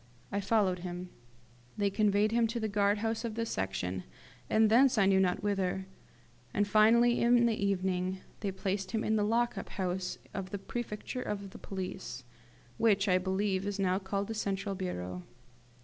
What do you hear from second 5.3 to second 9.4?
whither; and, finally, in the evening, they placed him in the